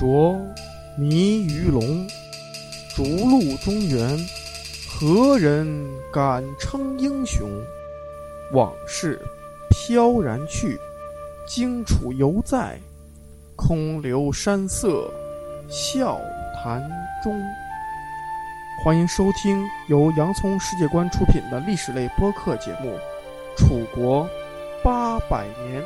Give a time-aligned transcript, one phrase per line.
[0.00, 0.40] 浊
[0.96, 2.08] 迷鱼龙，
[2.88, 4.18] 逐鹿中原，
[4.88, 7.46] 何人敢称英雄？
[8.54, 9.20] 往事
[9.68, 10.80] 飘然去，
[11.46, 12.78] 荆楚犹在，
[13.54, 15.12] 空留山色
[15.68, 16.18] 笑
[16.64, 16.80] 谈
[17.22, 17.38] 中。
[18.82, 22.88] 欢迎收听由洋葱世界观出品的历史类播客节目
[23.54, 24.26] 《楚国
[24.82, 25.82] 八百年》。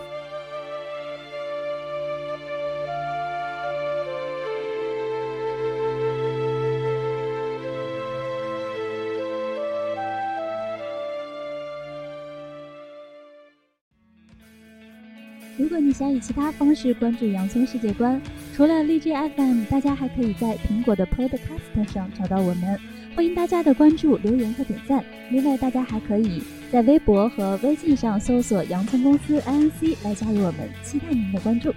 [15.95, 18.21] 想以其他方式关注洋葱世界观，
[18.53, 22.77] 除了荔枝 FM，大家还可以在苹果的 Podcast 上找到我们。
[23.15, 25.05] 欢迎大家的关注、留言和点赞。
[25.31, 26.43] 另外，大家还可以
[26.73, 31.73] 在微博和微信上搜索“洋葱公司 INC” 来加入我们，期待您的关注。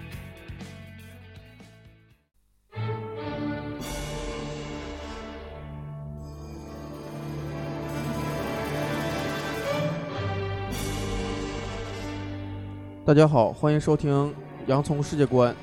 [13.08, 14.34] 大家好，欢迎收听
[14.66, 15.56] 洋葱世界观。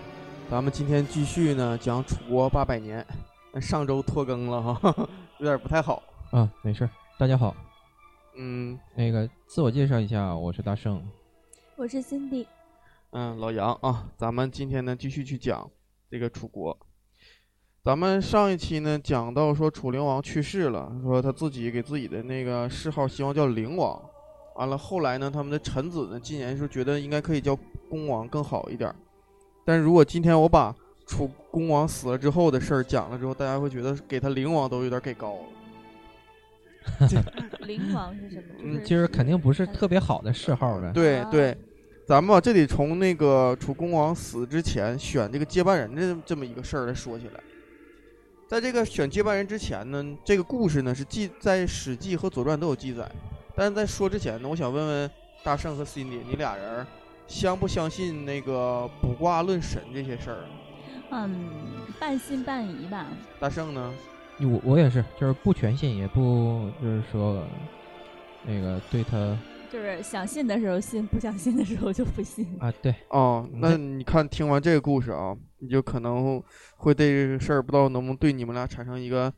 [0.50, 3.06] 咱们今天继续呢讲楚国八百年。
[3.62, 5.08] 上周拖更了哈，
[5.38, 6.02] 有点不太好。
[6.32, 6.90] 啊，没事儿。
[7.20, 7.56] 大家好，
[8.36, 11.08] 嗯，那个自我介绍一下，我是大圣。
[11.76, 12.48] 我是 Cindy。
[13.12, 15.70] 嗯，老杨啊，咱们今天呢继续去讲
[16.10, 16.76] 这个楚国。
[17.84, 24.02] 咱们上一期呢讲到说楚灵王去世了，说他自己给自己的那个谥号希望叫灵王。
[24.56, 27.58] 完了后来呢，他们的臣子呢今年是觉得应该可以叫
[27.90, 28.94] 恭王更好一点。
[29.66, 30.76] 但是如果今天我把
[31.06, 35.42] 楚恭王死了之后的事儿讲了之后，大家会觉得给他灵王都有点给高了。
[37.66, 38.44] 灵王是什么？
[38.62, 40.92] 嗯，其实肯定不是特别好的谥号呗。
[40.94, 41.58] 对对，
[42.08, 47.40] 咱们吧，这得从那个楚恭王死之前选这个接班人的这么一个事儿来说起来。
[48.48, 53.10] 在这个选接班人之前呢，这个故事呢是记在《史记》和《左传》都有记载。
[53.56, 55.12] 但是在说之前呢，我想问问
[55.44, 56.86] 大圣和 Cindy，你俩人
[57.28, 60.46] 相不相信那个卜卦论神这些事儿？
[61.12, 61.50] 嗯，
[62.00, 63.08] 半信半疑吧。
[63.40, 63.94] 大圣呢？
[64.42, 67.42] 我我也是，就是不全信，也不就是说
[68.44, 69.38] 那个对他，
[69.72, 72.70] 就是想信的时候信，不想信的时候就不信啊。
[72.82, 76.44] 对哦，那你看听完这个故事啊，你就可能
[76.76, 79.32] 会对这个事儿不知道能不能对你们俩产生一个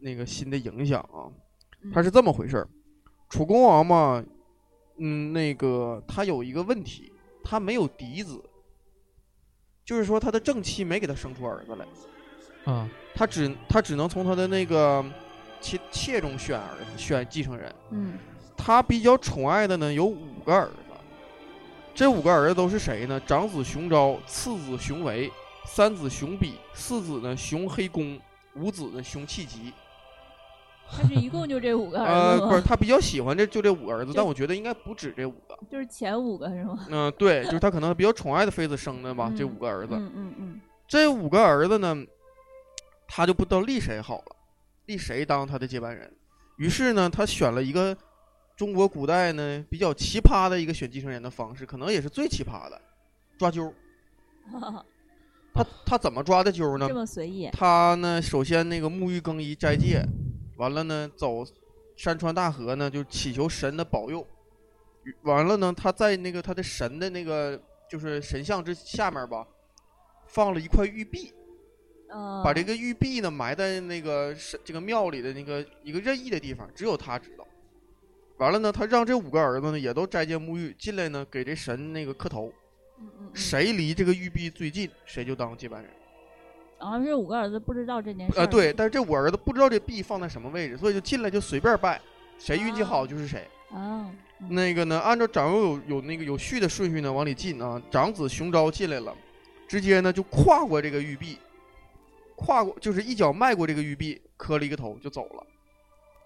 [0.00, 1.32] 那个新的影响啊。
[1.90, 2.68] 它是这么回事儿。
[3.34, 4.24] 楚恭王嘛，
[4.98, 7.12] 嗯，那个他有一个问题，
[7.42, 8.40] 他没有嫡子，
[9.84, 15.04] 就是说他的正妻没给他生出儿子来，啊，他只他只能从他的那个
[15.60, 17.74] 妾妾中选儿子，选继承人。
[17.90, 18.16] 嗯，
[18.56, 20.94] 他比较宠爱的呢有五个儿子，
[21.92, 23.20] 这五个儿子都是谁呢？
[23.26, 25.28] 长子熊昭，次子熊维，
[25.66, 28.16] 三子熊比，四子呢熊黑公，
[28.54, 29.72] 五子呢熊弃疾。
[30.90, 35.58] 他是一共就这五个儿子呃，不是，他比较喜欢这就这五个儿子，但我觉得应该不止这五个。
[35.70, 36.86] 就是前五个是吗？
[36.88, 39.94] 嗯，对，就是他可能比较宠爱的妃子生的吧，这五个儿子。
[39.94, 40.60] 嗯嗯嗯。
[40.86, 41.96] 这五个儿子呢，
[43.08, 44.36] 他就不知道立谁好了，
[44.86, 46.12] 立谁当他的接班人。
[46.58, 47.96] 于是呢，他选了一个
[48.56, 52.80] 中国古代呢比较奇葩的一个选继承人的方式，可能也是最奇葩的，
[53.38, 53.72] 抓阄。
[55.54, 56.86] 他他怎么抓的阄呢？
[56.88, 57.48] 这么随意。
[57.52, 60.04] 他呢，首先那个沐浴更衣斋戒。
[60.56, 61.44] 完了呢，走
[61.96, 64.26] 山川大河呢，就祈求神的保佑。
[65.22, 67.60] 完了呢，他在那个他的神的那个
[67.90, 69.46] 就是神像之下面吧，
[70.26, 71.32] 放了一块玉璧，
[72.42, 77.46] 把这个玉璧呢埋在那个神这个庙里的那个一个任意的地方，只有他知道。
[78.38, 82.52] 完了呢，他让这五个儿子呢也都斋戒沐浴，进来呢给这神那个磕头，
[83.32, 85.90] 谁离这个玉璧最近，谁就当接班人。
[86.78, 88.38] 然后这五个儿子不知道这件事。
[88.38, 92.00] 呃，对，但是这五儿子不知道这币放在什么位置，所以就进来就随便拜，
[92.38, 93.48] 谁运气好就是谁。
[93.70, 94.10] 啊。
[94.48, 97.80] 那个呢，按照长幼有有那个有序的顺序呢往里进啊。
[97.90, 99.14] 长子熊昭进来了，
[99.66, 101.38] 直接呢就跨过这个玉璧，
[102.36, 105.46] 跨过就是一脚迈过这个玉璧，磕了一个头就走了。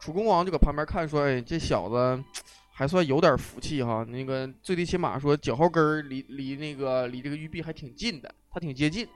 [0.01, 2.25] 楚恭王就搁旁边看说：“哎，这小子
[2.73, 4.05] 还算有点福气哈。
[4.09, 9.07] 那个最低起码说脚后跟儿离离那个离这个玉璧还挺近的，他挺接近。”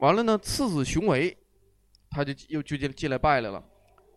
[0.00, 1.36] 完了呢，次子熊维，
[2.10, 3.62] 他就又就进进来拜来了。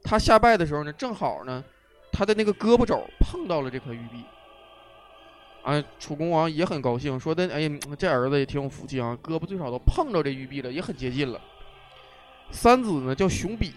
[0.03, 1.63] 他下拜的时候呢，正好呢，
[2.12, 4.24] 他的那个胳膊肘碰到了这块玉璧。
[5.63, 11.39] 啊，楚公王也很高兴，说的：“哎呀，这儿子也挺有福气啊，胳膊最少都碰着这玉璧了，也很接近了。”
[12.51, 13.71] 三子呢叫熊比，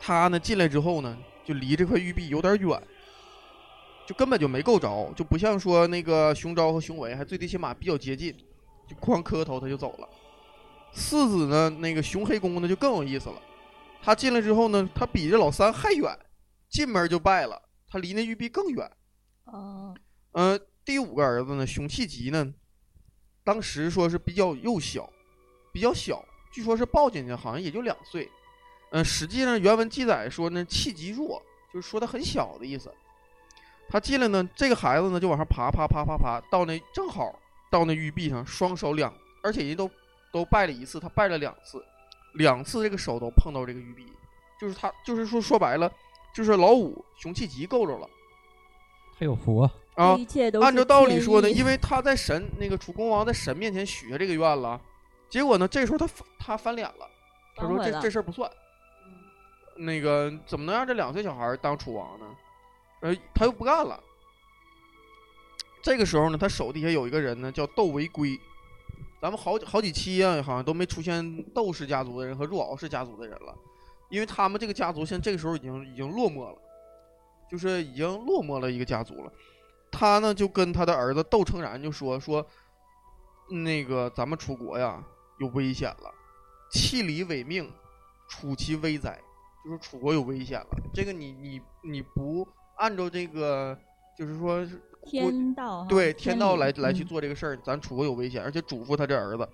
[0.00, 2.82] 他呢进来之后呢，就离这块玉璧有点远，
[4.04, 8.36] 就根本就没够着，就不像说那个熊昭和熊维还最低起码比较接近，
[8.88, 10.08] 就哐磕头他就走了。
[10.94, 13.42] 四子呢，那个熊黑公呢就更有意思了。
[14.02, 16.18] 他进来之后呢，他比这老三还远，
[16.70, 17.60] 进门就败了。
[17.88, 18.90] 他离那玉璧更远。
[19.44, 19.94] 哦，
[20.32, 22.52] 呃，第五个儿子呢，熊气吉呢，
[23.42, 25.10] 当时说是比较幼小，
[25.72, 28.30] 比较小，据说是抱进去，好像也就两岁。
[28.90, 31.42] 嗯、实际上原文记载说呢，气极弱，
[31.72, 32.92] 就是说他很小的意思。
[33.88, 37.38] 他进来呢，这个孩子呢就往上爬，爬，爬，爬，爬，到那正好
[37.70, 39.12] 到那玉璧上，双手两，
[39.42, 39.90] 而且人都
[40.34, 41.80] 都拜了一次，他拜了两次，
[42.32, 44.04] 两次这个手都碰到这个玉璧，
[44.60, 45.88] 就是他，就是说说白了，
[46.34, 48.10] 就是老五熊气吉够着了
[49.16, 50.18] 他有福啊，啊
[50.60, 54.80] 按照道理说呢，因为他在神那个楚公王在神面前许下这个愿了，
[55.30, 57.08] 结果呢，这时候他他翻脸了，
[57.54, 58.50] 他说这这事儿不算，
[59.76, 62.26] 那个怎么能让这两岁小孩当楚王呢？
[63.02, 64.02] 呃，他又不干了。
[65.80, 68.36] 这个时候呢，他手底下有一个人呢，叫窦维圭。
[69.24, 73.56] 咱们好好几期啊，好像都没出现窦氏家族的人和若敖氏家族的人了，
[74.10, 76.58] 因为他们这个家族现在这个时候已经已经落寞了，
[77.50, 79.32] 就是已经落寞了一个家族了。
[79.90, 82.46] 他呢就跟他的儿子窦成然就说说，
[83.48, 85.02] 那个咱们楚国呀
[85.38, 86.14] 有危险了，
[86.70, 87.72] 弃礼违命，
[88.28, 89.18] 楚其危哉，
[89.64, 90.68] 就是楚国有危险了。
[90.92, 92.46] 这个你你你不
[92.76, 93.74] 按照这个，
[94.18, 94.62] 就是说
[95.04, 99.48] 天道对天道来来去嗯做这个事儿，咱楚国有危险，而且嘱咐他这儿子，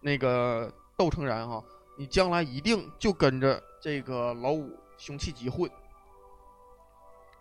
[0.00, 1.62] 那个窦成然哈，
[1.96, 5.70] 你将来一定就跟着这个老五熊气吉混。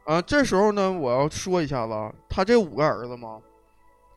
[0.05, 3.41] 啊，这时候呢，我要说一下子啊，他这五个儿子嘛，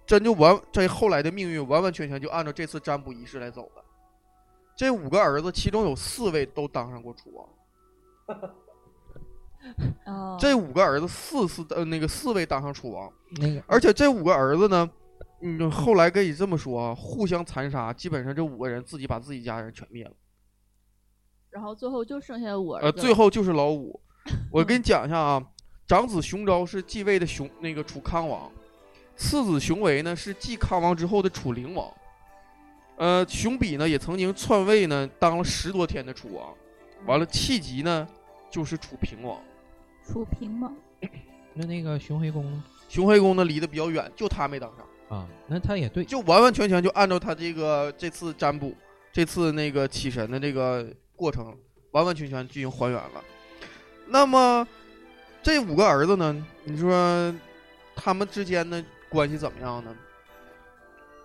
[0.06, 3.82] 真就完这后来的命运完完全全就按照这次占卜仪式来走的。
[4.76, 8.38] 这五个儿子，其中有四位都当上过楚王，
[10.06, 14.88] 哦， 这五个儿子四次呃那个四位当上楚王，那个而且这五个儿子呢，
[15.42, 20.12] 嗯，后来可以这么说啊，互相残杀，基本上这五个人自己把自己家人全灭了。
[21.50, 24.00] 然后最后就剩下我呃，最后就是老五。
[24.52, 25.42] 我跟你讲一下啊，
[25.86, 28.50] 长子熊昭是继位的熊那个楚康王，
[29.16, 31.90] 次子熊维呢是继康王之后的楚灵王。
[32.96, 36.52] 呃，熊比呢也曾经篡位呢，当了十多天的楚王。
[37.06, 38.06] 完了，气急呢
[38.50, 39.40] 就是楚平王。
[40.06, 40.74] 楚平王，
[41.54, 45.18] 那那个熊黑公呢熊黑公呢离得比较远，就他没当上。
[45.18, 48.74] 啊，那他也对，就完完全全就按照他这个这次占卜，
[49.12, 50.86] 这次那个起神的这个
[51.16, 51.56] 过程，
[51.92, 53.24] 完完全全进行还原了。
[54.06, 54.66] 那么
[55.42, 56.46] 这五个儿子呢？
[56.64, 57.34] 你说
[57.94, 59.94] 他们之间的关系怎么样呢？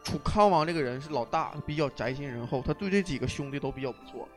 [0.04, 4.28] 楚康王这个人是老大，比较宅心仁厚，他对这几个兄弟都比较不错。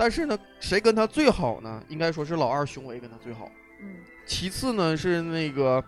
[0.00, 1.84] 但是呢，谁跟他最好呢？
[1.86, 3.50] 应该说是老二熊维跟他最好。
[3.82, 5.84] 嗯，其次呢是那个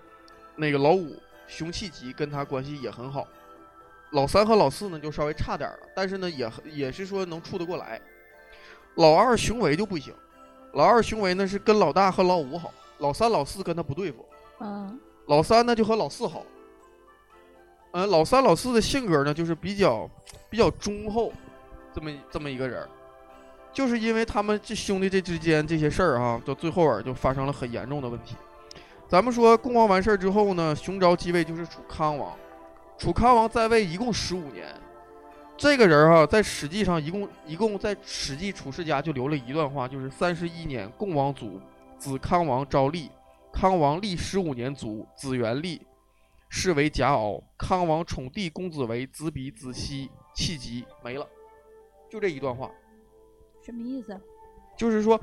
[0.54, 1.16] 那个老五
[1.46, 3.26] 熊气吉跟他关系也很好，
[4.10, 7.98] 老三和老四呢就稍微差点了，但是呢也也是说能处得过来。
[8.96, 10.12] 老二熊维就不行，
[10.74, 14.26] 老二熊维呢是跟老大和老五好，老三老四跟他不对付，
[14.60, 16.44] 嗯，老三呢就和老四好。
[17.92, 20.06] 呃，老三老四的性格呢就是比较
[20.50, 21.32] 比较忠厚，
[21.94, 22.88] 这么这么一个人儿。
[23.72, 28.36] 就是因为他们这兄弟这之间这些事儿啊，到最后啊就发生了很严重的问题。
[29.08, 32.36] 咱们说共王完事儿之后呢，熊昭继位就是楚康王，
[32.98, 34.66] 楚康王在位一共十五年。
[35.56, 41.60] 这个人儿哈，在史记上一共一共在《史记·楚世家》就留了一段话，就是三十一年，共王卒，
[41.98, 43.10] 子康王昭立，
[43.52, 45.80] 康王立十五年卒，子元立，
[46.48, 47.40] 是为贾敖。
[47.56, 51.26] 康王宠弟公子为子比、子熙，气急没了，
[52.10, 52.70] 就这一段话。
[53.64, 54.18] 什么意思？
[54.76, 55.20] 就是说，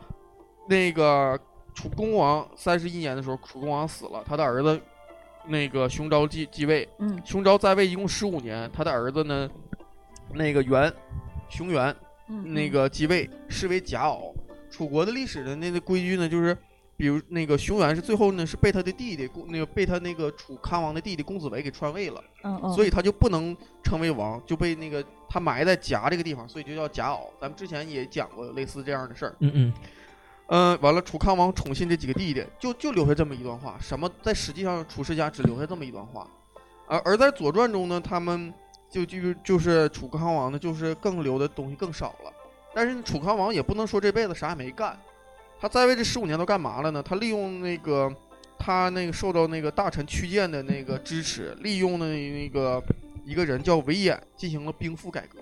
[0.67, 1.39] 那个
[1.74, 4.79] 楚公王三十一年的时候，楚公王死了，他的儿子
[5.46, 6.88] 那个熊昭继继位。
[7.00, 9.50] 嗯熊昭在位一共十五年，他的儿子呢，
[10.34, 10.93] 那个元，
[11.50, 11.96] 熊元
[12.27, 14.34] 嗯，那个继位，是为假敖。
[14.69, 16.55] 楚国的历史的那个规矩呢，就是，
[16.96, 27.27] 比如那个熊元是最后呢是被他的弟弟公那个被他那个楚康王的弟弟公子围给篡位了，嗯嗯，所以他就不能称为王，就被那个他埋在夹这个地方，所以就叫夹袄。
[27.39, 29.36] 咱们之前也讲过类似这样的事儿。
[29.39, 29.74] 嗯嗯，
[30.48, 33.77] 嗯，完了，楚康王宠信这几个弟弟，就就留下这么一段话。
[33.79, 36.27] 什么在实际上楚世家只留下这么一段话，
[36.88, 38.51] 而而在左传中呢，他们
[38.89, 42.33] 就就就是楚康王呢，就是更留的东西更少了。
[42.74, 45.00] 但是楚康王也不能说这辈子啥也没干，
[45.59, 47.03] 他在位这十五年都干嘛了呢？
[47.03, 48.12] 他利用那个
[48.57, 52.81] 他那个受到那个大臣屈建的那个支持，利用的那个
[53.29, 55.39] 一个人叫韦衍进行了兵赋改革。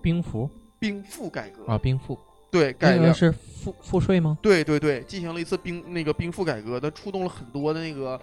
[0.00, 0.48] 兵符
[0.78, 2.16] 兵赋改革啊，兵赋，
[2.50, 4.38] 对改革那是赋赋税吗？
[4.40, 8.18] 对对对，进行了一次兵那个兵赋改革，它触动了很多的那个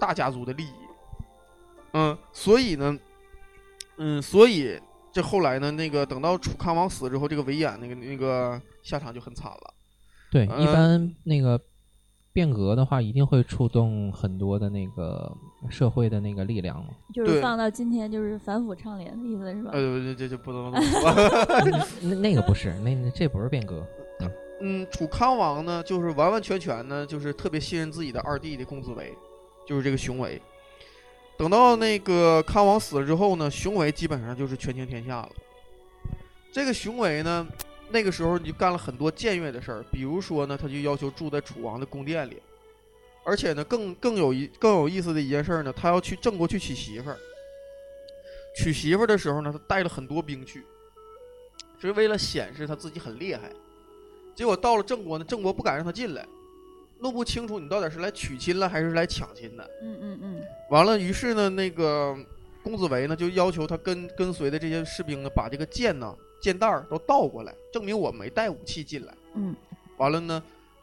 [0.00, 0.72] 大家族的利益。
[1.92, 2.98] 嗯，所以呢，
[3.98, 4.80] 嗯，所以
[5.12, 9.74] 这后来呢，那个等到楚康王死之后，这个韦衍那个那个下场就很惨了。
[10.30, 11.60] 对，嗯一般那个
[12.32, 15.30] 变革的话，一定会触动很多的那个
[15.70, 16.90] 社会的那个力量嘛。
[17.12, 19.70] 就是放到今天就是反腐倡廉的意思是吧？
[19.72, 20.72] 呃，这这这不能。
[22.02, 23.86] 那那个不是，那那这不是变革。
[24.64, 29.12] 嗯，楚康王呢，就是完完全全呢，就是特别信任自己的二弟的公子围，
[29.66, 30.40] 就是这个熊维。
[31.36, 35.30] 等到那个康王死了之后呢，熊维基本上就是权倾天下了。
[36.52, 37.44] 这个熊维呢，
[37.90, 42.40] 那个时候就干了很多僭越的事儿，比如说呢，他就要求住在楚王的宫殿里，
[43.24, 47.18] 而且呢，更更有一更有意思的一件事儿呢，他要去郑国去娶媳妇儿。
[48.56, 50.62] 娶媳妇儿的时候呢，他带了很多兵去，
[51.80, 53.50] 是为了显示他自己很厉害。
[54.34, 56.26] 结果到了郑国呢，郑国不敢让他进来，
[56.98, 59.70] 弄不清楚你到底是来娶亲了还是来抢亲的。
[59.82, 62.16] 嗯嗯嗯，完了，于是呢，那个
[62.62, 69.14] 公子围呢就要求他跟跟随的这些士兵呢，把这个剑呢、剑袋儿都倒过来，证明我没带武器进来。
[69.34, 69.54] 嗯，
[69.96, 70.42] 完了呢，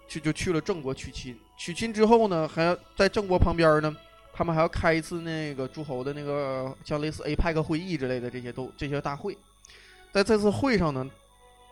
[0.09, 1.37] 去就去了郑国娶亲。
[1.55, 3.95] 娶亲之后呢，还要在郑国旁边呢，
[4.33, 9.37] 他们还要开一次那个诸侯的那个像类似 APEC 会议之类的这些都这些大会。
[10.11, 11.09] 在这次会上呢，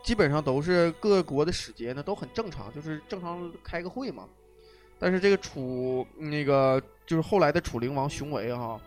[0.03, 4.25] 基本上都是各国的使节呢都很正常，就是正常开个会嘛。
[4.99, 8.79] 但是这个楚那个就是后来的楚灵王熊维哈，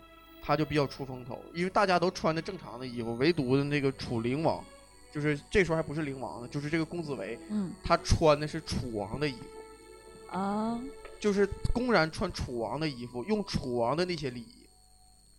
[0.43, 4.65] 他就比较出风头，因为大家都穿的正常的衣服，唯独的那个楚灵王，
[5.13, 10.81] 就是这时候还不是灵王呢，就是这个公子围，嗯他穿的是楚王的衣服，啊，
[11.19, 14.67] 就是公然穿楚王的衣服，用楚王的那些礼仪。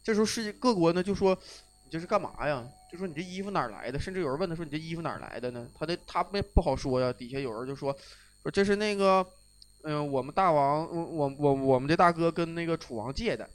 [0.04, 1.38] 这时候世界各国呢就说
[1.86, 2.68] 你这是干嘛呀？
[2.92, 3.98] 就说你这衣服哪来的？
[3.98, 5.68] 甚至有人问他说你这衣服哪来的呢？
[5.78, 7.13] 他的他们不好说呀。
[7.13, 7.96] 底下有人就说
[8.44, 9.25] 说这是那个
[9.84, 13.50] 嗯、我们大王我我我我们的大哥跟那个楚王借的。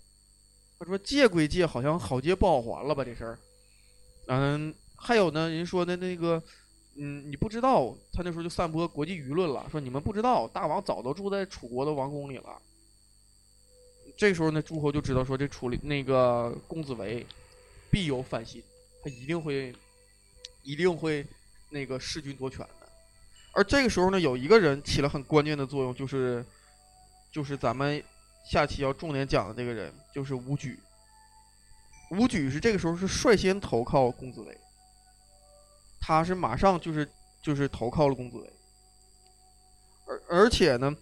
[0.78, 3.38] 他说借归借，好像好借不好还了吧这事儿。
[4.26, 6.42] 嗯，还有呢，人说的那个。
[6.98, 12.58] 嗯，你不知道，他那时候就散播国际舆论了，说你们不知道，大王早都住在楚国的王宫里了。
[14.16, 17.26] 这时候呢，诸侯就知道说这楚里那个公子围
[17.90, 18.62] 必有反心，
[19.04, 19.74] 他一定会
[20.62, 21.22] 一定会
[21.68, 22.88] 那个弑君夺权的。
[23.52, 26.42] 而这个时候呢，有一个人起了很关键的作用，就是
[27.30, 28.02] 就是咱们
[28.50, 30.80] 下期要重点讲的这个人，就是武举。
[32.12, 34.58] 武举是这个时候是率先投靠公子围。
[36.06, 37.08] 他是马上就是
[37.42, 38.52] 就是投靠了公子围，
[40.06, 40.96] 而而且呢，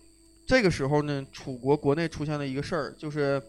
[0.46, 3.42] 这个时候呢，楚国国内出现了一个事儿，就是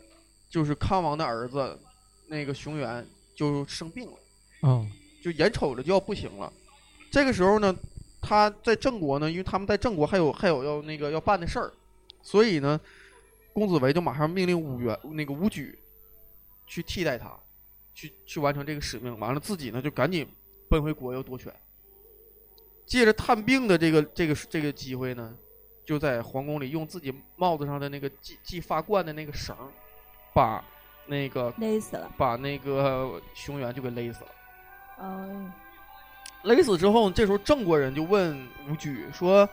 [0.50, 1.80] 就是康王的儿子
[2.28, 3.08] 那个熊原
[3.38, 4.18] 就生病了，
[4.64, 4.86] 哦，
[5.24, 6.52] 就眼瞅着就要不行了。
[7.10, 7.74] 这个时候呢，
[8.22, 11.72] 他在郑国呢，因为他们在郑国还有还有要那个要办的事儿，
[12.22, 12.78] 所以呢，
[13.54, 15.80] 公子围就马上命令武元那个武举
[16.68, 17.34] 去替代他，
[17.94, 19.18] 去去完成这个使命。
[19.18, 20.28] 完了自己呢就赶紧
[20.70, 21.54] 奔回国要夺权。
[22.86, 25.36] 借着探病的这个这个这个机会呢，
[25.84, 29.68] 就在皇宫里用自己帽子上的那个系系发冠的那个绳儿，
[30.34, 30.64] 把
[31.08, 32.12] 那个勒死了。
[32.16, 34.30] 把那个熊原就给勒死了。
[35.00, 35.52] 哦，
[36.44, 38.38] 勒死之后，这时候郑国人就问
[38.70, 39.50] 吴举说：“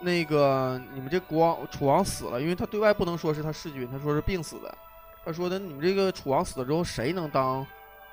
[0.00, 4.76] 那个你们这国王楚王死了，因为他对外不能说是他弑君，他说是病死的。
[5.24, 7.66] 他说的你们这个楚王死了之后，谁能当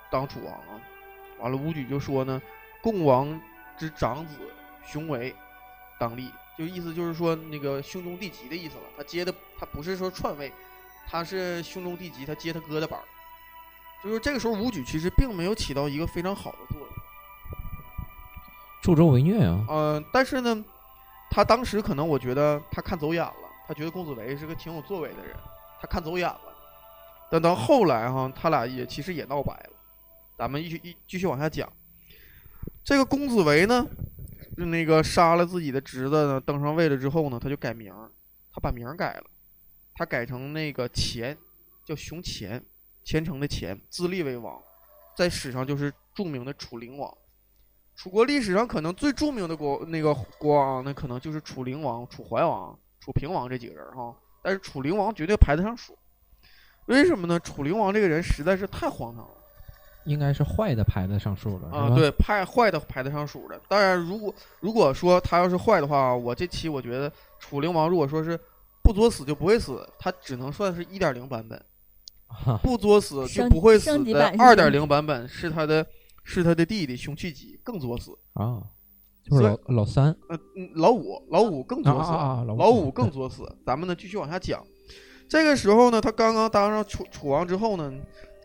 [0.09, 0.81] 当楚王啊？”
[1.43, 2.41] 完了，武举就说呢
[2.81, 3.39] ：“共王
[3.77, 4.35] 之长子
[4.85, 5.35] 熊维
[5.99, 8.83] 当立，就意思就是说那个兄终弟及的意思了。
[8.97, 10.51] 他接的他不是说篡位，
[11.05, 13.03] 他是兄终弟及，他接他哥的班儿。
[14.01, 16.89] 就是这个时候，武举其实并没有起到一个非常好的作用。”
[18.81, 19.65] 助纣为虐啊！
[19.69, 20.63] 嗯、但是呢，
[21.29, 23.33] 他当时可能我觉得他看走眼了，
[23.67, 25.35] 他觉得公子围是个挺有作为的人，
[25.81, 26.39] 他看走眼了。
[27.29, 29.72] 但到后来哈，他俩也其实也闹掰了。
[30.37, 31.71] 咱们一续一继续往下讲，
[32.83, 33.87] 这个公子围呢，
[34.57, 37.93] 那个杀了自己的侄子呢，登上位了之后呢，他就改名，
[38.51, 39.23] 他把名改了，
[39.93, 41.37] 他改成那个钱，
[41.85, 42.63] 叫熊钱，
[43.03, 44.61] 虔诚的钱，自立为王，
[45.15, 47.17] 在史上就是著名的楚灵王。
[47.95, 54.17] 楚国历史上可能最著名的国那个国王，那可能就是楚灵王、楚怀王、楚平王这几个人哈。
[54.41, 55.95] 但是楚灵王绝对排得上数，
[56.87, 57.39] 为什么呢？
[57.39, 59.42] 楚灵王这个人实在是太荒唐了
[60.05, 61.95] 应该是坏的牌子上数了，啊！
[61.95, 63.59] 对，派坏的牌子上数的。
[63.67, 68.39] 当然，如果如果说他要是坏的话，我这期我觉得楚灵王如果说是
[68.83, 71.63] 不作死就不会死，他只能算是一点零版本。
[72.63, 75.85] 不作死就不会死的二点零版本是他的，
[76.23, 78.11] 是他的弟弟熊去疾更作死。
[78.33, 78.59] 啊，
[79.23, 83.43] 就是老老三呃，嗯老五，老五更作死，啊啊啊老五老五更作死。
[83.63, 84.65] 咱们呢继续往下讲。
[85.29, 87.93] 这个时候呢，他刚刚当上楚楚王之后呢，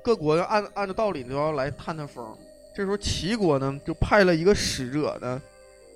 [0.03, 2.27] 各国按按照道理都要来探探风。
[2.75, 5.41] 这时候齐国呢就派了一个使者呢，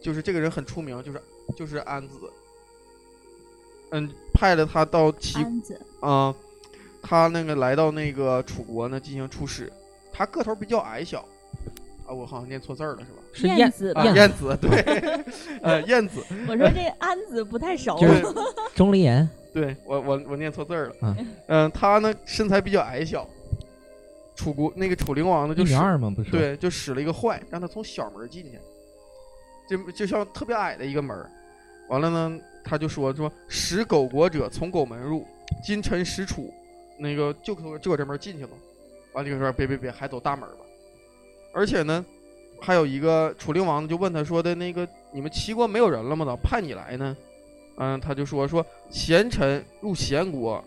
[0.00, 1.22] 就是这个人很出名，就是
[1.56, 2.16] 就是安子。
[3.92, 6.34] 嗯，派了他到齐安子，啊、
[7.02, 9.70] 他那个来到那个楚国呢进行出使，
[10.12, 11.20] 他个头比较矮小，
[12.06, 13.22] 啊，我好像念错字儿了是吧？
[13.34, 14.04] 是燕子吧？
[14.06, 14.80] 燕子，对，
[15.62, 17.96] 呃，燕子，我说这安子不太熟。
[17.98, 18.44] 就是对，
[18.74, 23.28] 钟离言，对我我我念错字儿了，嗯嗯、他呢身材比较矮小，
[24.42, 28.58] 楚国那个楚灵王呢一就使米二嘛，不是？，对，就使了一个坏，让他从小门进去，
[29.68, 31.30] 就就像特别矮的一个门儿。
[31.88, 35.24] 完了呢，他就说说使狗国者从狗门入，
[35.62, 36.52] 今臣使楚，
[36.98, 38.52] 那个就可就搁这门进去吧。
[39.12, 40.64] 完了就说别别别，还走大门吧。
[41.52, 42.04] 而且呢，
[42.60, 46.24] 还有一个楚灵王就问他说的那个你们齐国没有人了吗？
[46.24, 47.16] 咋派你来呢？
[47.76, 50.62] 嗯，他就说说贤臣入贤国，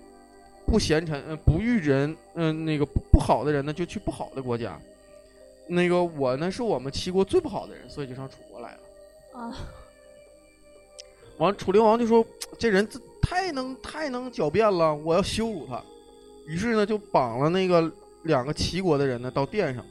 [0.66, 4.80] 不贤臣，呃，不遇人，嗯、那个不不好的人呢，就去不好的国家。
[5.68, 9.40] 那个我呢，是我们齐国最不好的人，所以就上楚国来了。
[9.40, 9.58] 啊，
[11.38, 12.26] 完，楚灵王就说
[12.58, 15.82] 这人这太能太能狡辩了，我要羞辱他。
[16.48, 17.92] 于是呢，就绑了那个
[18.24, 19.84] 两个齐国的人呢到殿上，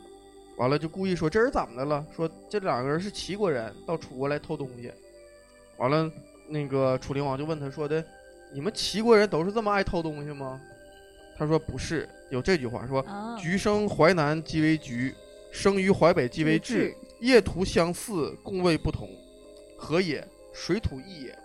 [0.57, 2.07] 完了就故意说这人怎么的了？
[2.14, 4.93] 说这两个人是齐国人，到楚国来偷东西。
[5.76, 6.09] 完了，
[6.47, 8.04] 那个楚灵王就问他说的
[8.54, 10.58] ：“你们齐国人都是这么爱偷东西吗？”
[11.37, 15.12] 他说：“不是，有这句话说啊，橘生淮南即为橘，
[15.50, 16.94] 生于淮北即为枳。
[17.20, 19.08] 业图相似，共谓不同，
[19.76, 20.26] 何也？
[20.52, 21.38] 水土异也。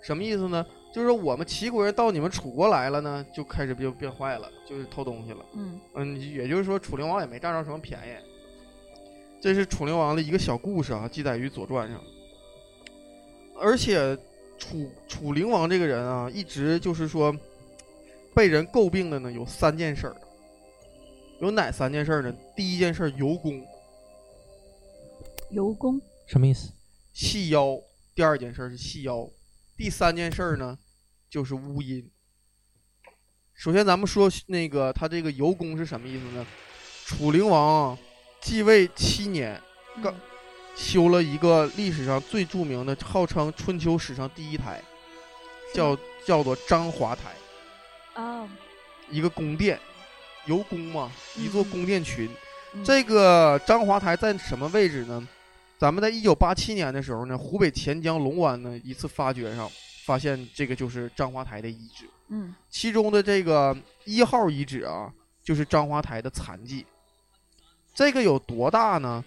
[0.00, 0.64] 什么意思呢？
[0.94, 5.44] 就是说我们齐国人到你们楚国来了呢，就开始就变坏了，就是偷东西了。
[5.54, 8.12] 嗯嗯，也就是说楚灵王也没占着什么便宜。
[9.40, 12.00] 这是楚灵王的一个小故事啊，记载于《左传》上。
[13.60, 14.16] 而且
[14.60, 17.34] 楚楚灵王这个人啊，一直就是说
[18.32, 20.16] 被人诟病的呢有三件事儿。
[21.40, 22.30] 有哪三件事儿呢？
[22.54, 23.66] 第一件事儿游弓
[25.50, 26.70] 游弓，什么意思？
[27.14, 27.80] 细腰，
[28.14, 29.26] 第二件事儿是细腰，
[29.74, 30.78] 第三件事儿呢
[31.30, 32.08] 就是乌阴。
[33.54, 36.46] 首先，咱们说那个他这个游弓是什么意思呢？
[37.06, 37.98] 楚灵王啊
[38.42, 39.60] 继位七年，
[40.02, 40.20] 刚嗯
[40.76, 44.82] 修了一个历史上最著名的，号称春秋史上第一台，
[45.74, 47.34] 叫叫做章华台，
[48.14, 48.48] 啊，
[49.10, 49.78] 一个宫殿，
[50.46, 52.28] 由宫嘛，一座嗯宫殿群。
[52.74, 55.28] 嗯这个章华台在什么位置呢？
[55.76, 59.68] 咱们在一九八七年的时候呢，湖北潜江龙湾呢一次发掘上
[60.04, 66.86] 发现这个就是章华台的遗址，嗯其中的这个一号遗址啊，就是章华台的残迹。
[67.92, 69.24] 这个有多大呢？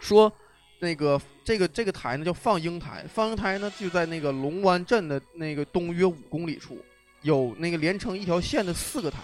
[0.00, 0.32] 说
[0.78, 6.78] 那个这个这个台呢叫放鹰台，放鹰台呢就在那个龙湾镇的那个东约五公里处，
[7.22, 9.18] 有那个连成一条线的四个台，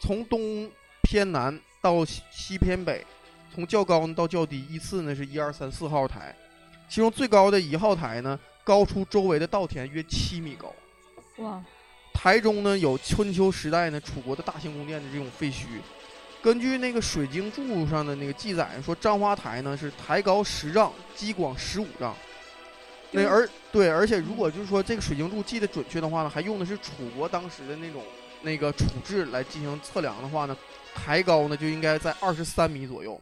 [0.00, 0.70] 从东
[1.02, 3.04] 偏南到西西偏北，
[3.52, 6.34] 从较高到较低，依次呢是一二三四号台，
[6.88, 10.72] 其中最高的一号台呢高出周围的稻田约七米高。
[11.38, 11.60] 哇，
[12.12, 15.64] 台中呢有春秋时代呢楚国的大型宫殿的这种废墟。
[16.44, 22.14] 根据那个水晶柱上的那个记载说，章华台呢是台高十丈，基广十五丈。
[23.10, 28.02] 那而对，而且如果就是说这个水晶柱记得准确的话呢，还用的是楚国当时的那种
[28.42, 30.54] 那个处置来进行测量的话呢，
[30.94, 33.18] 台高呢就应该在二十三米左右，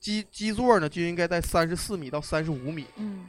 [0.00, 2.86] 基基座呢就应该在三十四米到三十五米。
[2.96, 3.28] 嗯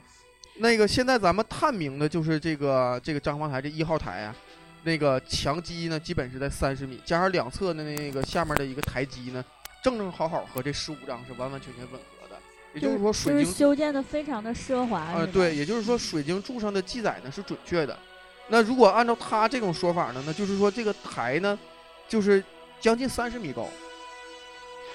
[0.60, 4.34] 那个现在咱们探明的就是这个这个章华台这一号台啊，
[4.82, 9.44] 那个墙基呢基本是在三十米，加上两侧的那个下面的一个台基呢，
[9.82, 12.36] 正正好好和这十五张是完完全全吻合的。
[12.74, 17.98] 也就是说，水晶就是修建的非常的奢华，啊、是吧对，也就是说水晶柱上的记载呢是准确的。
[18.48, 21.58] 那如果按照他这种说法呢，那就是说这个台呢，
[22.08, 22.42] 就是
[22.80, 23.68] 将近三十米高，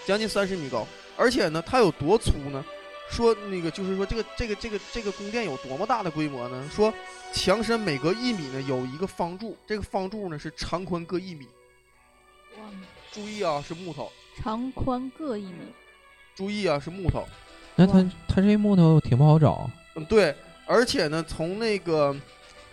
[0.05, 2.63] 将近三十米高，而且呢，它有多粗呢？
[3.09, 6.69] 说那个就是说这个这个这个这个宫殿有多么大的规模呢？
[6.71, 6.93] 说
[7.31, 11.47] 墙身每隔一米呢有一个方柱，这个方柱呢是长宽各一米。
[12.57, 12.63] 哇
[13.11, 14.11] 注意啊，是木头。
[14.41, 15.59] 长宽各一米，
[16.35, 17.23] 注意啊，是木头。
[17.75, 20.35] 那它它这木头挺不好找，嗯，对，
[20.65, 22.15] 而且呢，从那个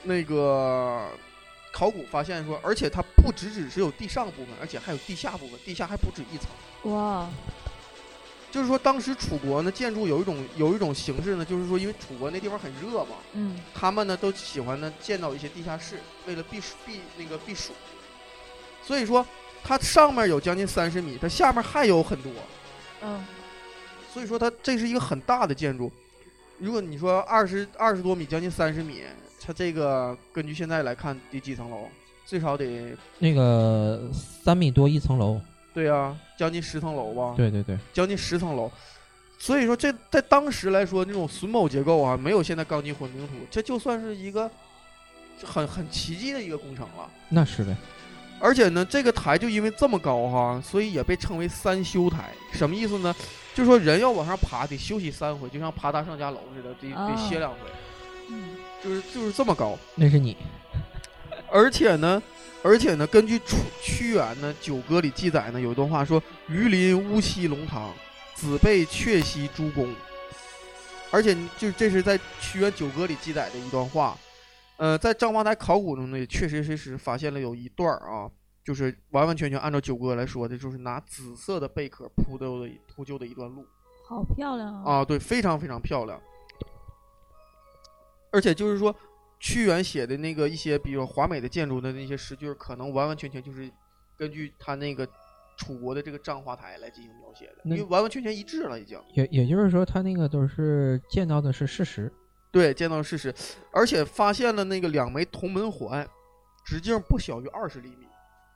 [0.03, 1.07] 那个
[1.71, 6.93] 考古发现说，而且它不只只是有地上部分，而且还有地下部分，地下还不止一层。
[6.93, 7.29] 哇，
[8.51, 17.73] 就是说，当时楚国呢建筑有一种有一种形式呢，就是说，因为楚国那地方很热嘛，嗯他们呢都喜欢呢建造一些地下室，为了避暑避那个避暑。
[18.85, 19.25] 所以说，
[19.63, 22.33] 它上面有将近三十米，它下面还有很多。
[23.03, 23.25] 嗯
[24.13, 25.91] 所以说它这是一个很大的建筑。
[26.59, 29.03] 如果你说二十二十多米，将近三十米，
[29.41, 31.89] 它这个根据现在来看得几层楼？
[32.27, 35.41] 最少得那个三米多一层楼，
[35.73, 38.71] 对呀、将近十层楼吧，对对对，将近十层楼。
[39.39, 44.51] 所以说，这在当时来说，那种榫卯结构啊，没有现在钢筋混凝土，这就算是一个
[45.43, 47.11] 很很奇迹的一个工程了。
[47.29, 47.75] 那是呗。
[48.39, 52.31] 而且呢，这个台就因为这么高哈，所以也被称为三修台。
[52.53, 53.15] 什么意思呢？
[53.55, 57.59] 就说人要往上爬，得休息三回，就像爬大上家楼似的，得得哦歇两回，
[58.31, 59.77] 嗯，就是就是这么高。
[59.95, 60.37] 那是你，
[61.53, 62.23] 而且呢，
[62.63, 67.93] 而且呢，根据屈屈原呢《九歌》里记载呢，有一段话说：“鱼鳞乌栖龙堂，
[68.35, 69.93] 子被确兮诸公。”
[71.13, 74.17] 而且就这是在屈原《九歌》里记载的一段话。
[74.77, 78.31] 呃，在张华台考古中呢，也确确实实发现了有一段啊，
[78.65, 83.67] 就是完完全全按照《九歌》来说的，就是拿紫色的贝壳铺就的铺就的一段路。
[84.09, 84.93] 好漂亮啊！
[84.93, 86.21] 啊，对，非常非常漂亮。
[88.33, 88.95] 而且就是说，
[89.41, 93.69] 屈原写的那个一些比较华美的建筑的那些诗句，可能完完全全就是
[94.17, 95.09] 根据他那个
[95.57, 99.01] 楚国的这个章华台来进行描写的，因那为完完全全一致了已经。
[99.15, 102.13] 也也就是说，他那个都是见到的是事实。
[102.53, 103.35] 对，见到事实，
[103.73, 106.07] 而且发现了那个两枚铜门环，
[106.67, 108.07] 直径不小于二十厘米，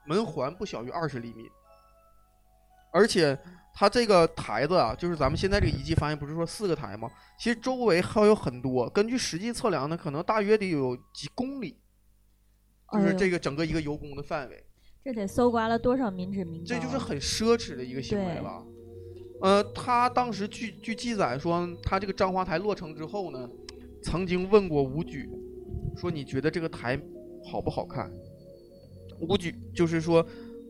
[0.05, 1.49] 门环不小于二十厘米，
[2.91, 3.39] 而且
[3.77, 7.11] 它这个台子啊，就是咱们现在这个遗迹发现不是说四个台吗？
[7.37, 11.77] 其实周围还有很多，根据实际测量呢，可能大约得有几公里，
[12.93, 14.65] 就是这个整个一个游宫的范围，
[15.03, 16.65] 这得搜刮了多少民脂民膏？
[16.65, 18.65] 这就是很奢侈的一个行为了。
[19.41, 23.49] 呃，他当时据据记载说，他这个章华台落成之后呢，
[24.01, 25.29] 曾经问过武举，
[25.97, 26.97] 说你觉得这个台
[27.51, 28.09] 好不好看？
[29.19, 30.25] 武举就是说，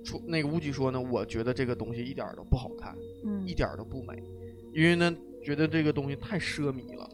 [0.05, 4.23] 出那个武举说呢，我觉得这个东西一点儿都不好看，嗯一点儿都不美，
[4.73, 5.13] 因为呢，
[5.43, 7.09] 觉得这个东西太奢靡了，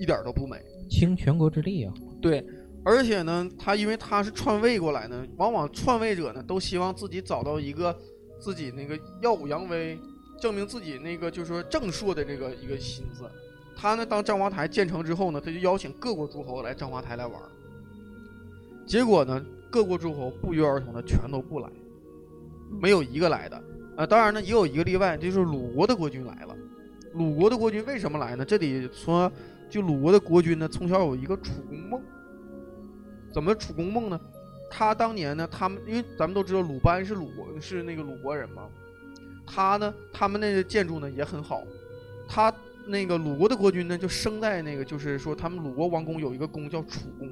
[0.00, 0.56] 一点儿都不美。
[0.88, 1.92] 倾全国之力啊！
[2.22, 2.42] 对，
[2.82, 7.94] 而且呢，他因为他是篡位过来呢，往往篡位者呢都希望自己找到一个
[8.40, 9.98] 自己那个耀武扬威，
[10.40, 13.30] 证明自己那个就是说正朔的这个一个心思。
[13.76, 17.48] 他呢，当章华台建成之后呢，他就邀请各国诸侯来章华台来玩儿。
[18.86, 21.68] 结果呢，各国诸侯不约而同的全都不来，
[22.80, 23.62] 没有一个来的。
[23.96, 26.56] 啊，当然呢，也有一个例外，就是鲁国的国君来了。
[27.14, 28.44] 鲁国的国君为什么来呢？
[28.44, 29.30] 这里说，
[29.68, 32.00] 就鲁国的国君呢，从小有一个楚公梦。
[33.32, 34.20] 怎么楚公梦呢？
[34.70, 38.68] 他当年呢，他们因为咱们都知道鲁班是鲁国是那个鲁国人嘛，
[39.46, 41.62] 他呢，他们那个建筑呢也很好。
[42.28, 42.52] 他
[42.86, 47.28] 那个鲁国的国君呢，就生在那个就是说他们鲁国王宫有一个宫叫楚宫，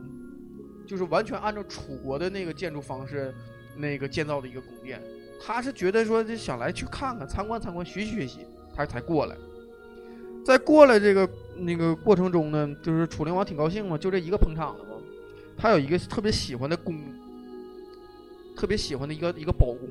[0.86, 3.34] 就是完全按照楚国的那个建筑方式
[3.76, 5.02] 那个建造的一个宫殿。
[5.38, 9.36] 他是觉得说就想来去看看、参观参观、学习学习，他才过来。
[10.44, 14.90] 在过来这个那个过程中呢，就是楚灵王挺高兴嘛，就这一个捧场的嘛。
[15.58, 16.98] 他有一个特别喜欢的宫，
[18.56, 19.88] 特别喜欢的一个一个宝宫。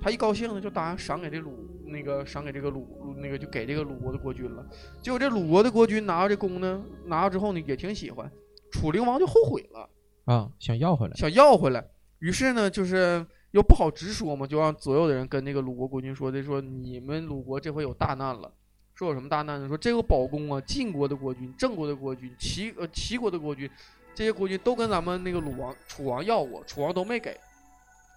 [0.00, 4.66] 他一高兴呢，就答应赏给这鲁那个赏给这个鲁那个就给这个鲁国的国君了。
[5.02, 8.30] 结果这鲁国的国君拿到这宫呢，拿到之后呢也挺喜欢，
[8.70, 9.88] 楚灵王就后悔了。
[10.26, 11.14] 啊，想要回来。
[11.16, 11.84] 想要回来。
[12.20, 18.52] 于是呢，就是又不好直说嘛，就让左右的人跟那个鲁国国君说的，说你们鲁国这回有大难了。
[18.94, 19.68] 说有什么大难呢？
[19.68, 23.70] 说这个宝宫啊，晋国的国君、郑国的国君、齐呃齐国的国君，
[24.14, 27.38] 这些国君都跟咱们那个鲁王、楚王要过，楚王都没给。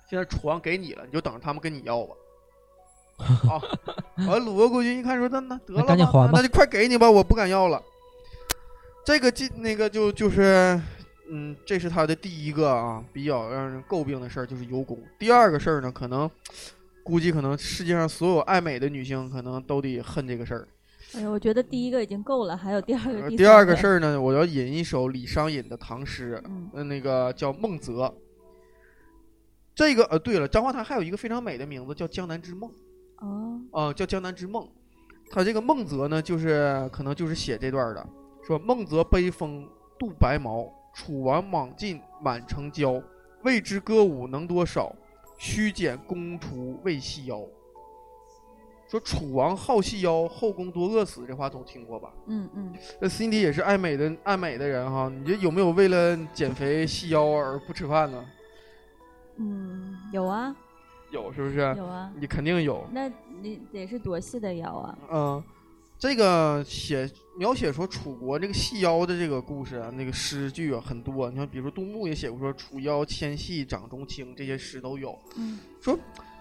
[0.10, 2.16] 现在楚王给你了，你就等着他们跟你要吧。
[3.50, 3.60] 啊，
[4.26, 7.84] 完鲁国国君一看说，那那得了赶紧还吧那就快给你吧，我不敢要了。
[9.06, 10.80] 这个晋那个就就是
[11.30, 14.98] 嗯，这是他的第一个啊，比较让人诟病的事儿，就是油工。
[15.18, 16.30] 第二个事儿呢，可能
[17.04, 20.68] 估计可能世界上所有爱美的女性可能都得恨这个事儿。
[21.16, 27.94] 哎呀，我觉得第一个已经够了，还有第二个、呃第第二个事儿呢，我要引一首李商隐的唐诗，嗯，呃，那个叫《梦泽》。
[29.74, 32.70] 这个呃，对了，张华潭还有一个非常美的名字叫《江南之梦》
[33.26, 34.64] 哦，啊、叫《江南之梦》。
[35.32, 38.10] 他这个梦泽呢，就是可能就是写这段的，
[38.46, 43.02] 说梦泽悲风渡白毛，楚王莽进满城郊，
[43.44, 44.94] 未知歌舞能多少，
[45.38, 47.42] 须减公厨为细腰。
[48.88, 52.12] 说楚王好细腰，后宫多饿死，这话总听过吧？
[52.26, 58.26] 嗯嗯，那 Cindy 也是爱美的爱美的人哈，你这有没有为了减肥细腰而不吃饭呢？
[59.38, 60.56] 嗯，有啊
[61.12, 61.58] 有是不是？
[61.78, 62.84] 有啊，你肯定有。
[62.92, 63.08] 那
[63.42, 64.98] 你得是多细的腰啊？
[65.12, 65.44] 嗯，
[66.00, 71.30] 这个写描写说楚国这个细腰的这个故事啊，那个诗句啊很多。
[71.30, 75.20] 你看，比如说杜牧也写过说“楚腰纤细掌中轻”，这些诗都有。
[75.36, 75.60] 嗯，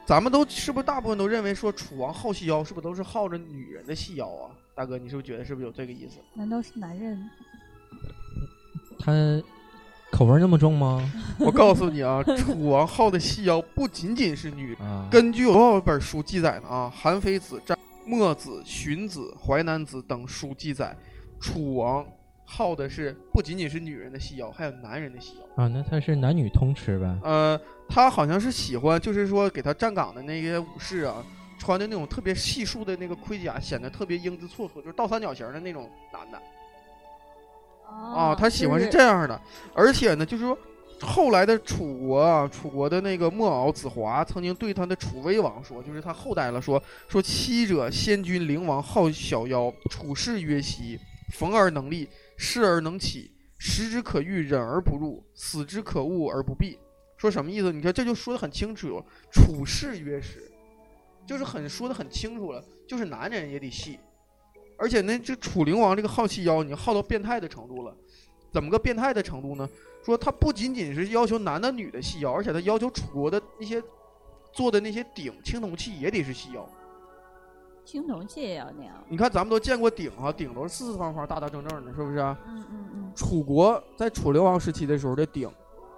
[0.07, 4.55] 咱们都是不是大部分都认为说楚王好细腰，是不是都是好着女人的细腰啊？
[4.77, 6.21] 大哥，你是不是觉得是不是有这个意思？
[6.35, 7.29] 难道是男人？
[8.97, 9.13] 他
[10.13, 11.11] 口味那么重吗？
[11.41, 14.79] 我告诉你啊，楚王好的细腰不仅仅是女人。
[14.79, 16.69] 啊，根据有多少本书记载呢？
[16.69, 17.77] 啊，《韩非子》《战
[18.09, 20.97] 墨子》《荀子》《淮南子》等书记载，
[21.39, 22.07] 楚王
[22.47, 25.63] 好的是不仅仅是女人的细腰，还有男人的细腰。
[25.63, 27.19] 啊，那他是男女通吃呗？
[27.23, 31.23] 呃，他好像是喜欢，就是说给他站岗的那些武士啊，
[31.59, 36.41] 穿的那种特别细束的那个盔甲，显得特别英姿绰绰，就是倒三角形的那种男的
[37.87, 39.39] 啊，他喜欢是这样的。
[39.75, 40.59] 而且呢，就是说
[41.01, 50.99] 后来的楚国啊，楚国的那个莫敖子华曾经对他的楚威王说，就是他后代了说说妻者先君灵王好小腰，处事曰兮，
[51.33, 56.79] 逢而能立，事而能起，食之可欲，忍而不入，死之可恶而不避。
[57.17, 57.73] 说什么意思？
[57.73, 60.51] 你看这就说的很清楚，处事曰实，
[61.27, 63.99] 就是很说的很清楚了，就是男人也得细，
[64.77, 67.97] 而且那，这楚灵王这个好细腰，你好到变态的程度了，
[68.53, 69.69] 怎么个变态的程度呢？
[70.05, 73.83] 说他不仅仅是要求男的女的细腰，而且他要求楚国的那些
[74.53, 76.67] 做的那些鼎青铜器也得是细腰。
[77.85, 78.95] 青铜器也要那样。
[79.09, 82.39] 你看咱们都见过鼎啊，鼎都是四四方方、大大正正的，是不是啊？
[82.47, 85.51] 嗯嗯嗯，楚国在楚灵王时期的时候的鼎，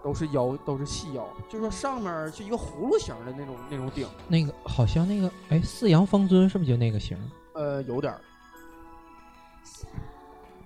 [0.02, 7.18] 都是腰都是细腰，就是说上面是一个葫芦形的那种那种鼎，那个好像那个哎，四羊方尊是不是就那个型？
[7.54, 8.20] 呃，有点儿，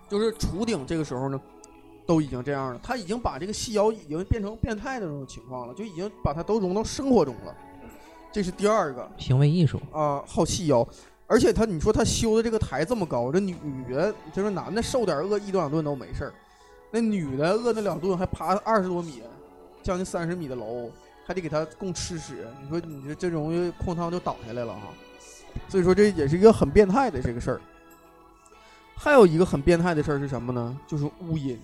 [0.09, 1.41] 就是楚鼎这个时候呢，
[2.07, 7.55] 都已经这样了，他已经把这个细腰已经变成变态的那种情况了，就已经把它都融到生活中了。
[8.33, 9.81] 这是第二个行为艺术。
[9.93, 10.87] 啊、好细腰，
[11.27, 16.35] 而且他你说他修的这个台这么高，这女女的就是男的受点饿一顿两顿都没事儿，
[16.91, 19.23] 那女的饿那两顿还爬二十多米，
[19.83, 20.91] 将近三十米的楼，
[21.25, 24.89] 还得给他供吃食，你说你这这容易哐当就倒下来了哈。
[25.69, 27.61] 所以说这也是一个很变态的这个事儿。
[28.97, 30.77] 还有一个很变态的事儿是什么呢？
[30.87, 31.59] 就是乌音。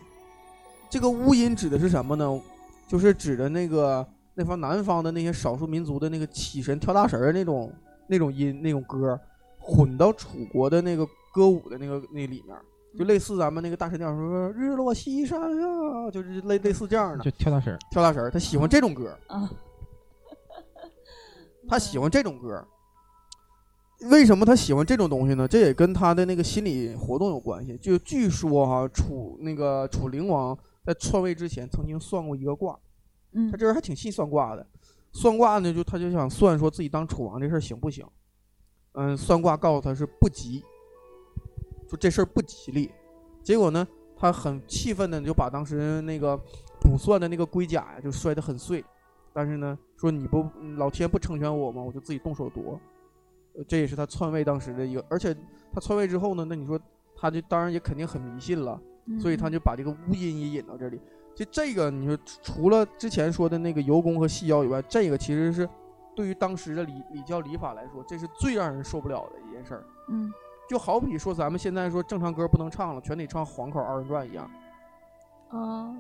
[0.91, 2.41] 这个巫音指的是什么呢？
[2.89, 7.73] 就是指的那个那方南方的那些少数民族的那个起神跳大神儿那种
[8.09, 9.19] 那种音那种歌，
[9.61, 12.57] 混到楚国的那个歌舞的那个那里面，
[12.99, 19.17] 就类似咱们那个大神调说日落西山啊，就是类类似这样的就跳大神儿，跳大神儿，他喜欢这种歌。
[19.29, 19.49] 啊，
[21.69, 22.67] 他喜欢这种歌。
[24.11, 25.47] 为什么他喜欢这种东西呢？
[25.47, 27.77] 这也跟他的那个心理活动有关系。
[27.77, 32.79] 就据说哈、楚那个楚灵王在篡位之前曾经算过一个卦，
[33.33, 34.67] 嗯他这人还挺信算卦的。
[35.13, 38.07] 算卦呢，就他就想算说自己当楚王这事儿行不行？
[38.93, 40.65] 嗯，算卦告诉他是不吉，
[41.89, 42.91] 说这事儿不吉利。
[43.43, 46.37] 结果呢，他很气愤的就把当时那个
[46.81, 48.85] 卜算的那个龟甲呀就摔得很碎。
[49.33, 50.45] 但是呢，说你不
[50.77, 51.83] 老天不成全我吗？
[51.83, 52.81] 我就自己动手夺。
[53.55, 55.37] 呃这也是他篡位当时的一个，而且
[55.73, 56.79] 他篡位之后呢，那你说
[57.17, 58.81] 他就当然也肯定很迷信了，
[59.19, 61.01] 所以他就把这个乌音也引到这里。
[61.35, 65.69] 就这个，你说除了之前说的那个游工和细腰以外，这个其实是
[66.15, 69.85] 对于当时的礼礼教礼法来说，这是最让人受不了的一件事儿。
[70.09, 70.31] 嗯
[70.69, 74.49] 就好比说咱们现在说正常歌不能唱了，全得唱黄口二人转一样，
[75.49, 75.93] 哦，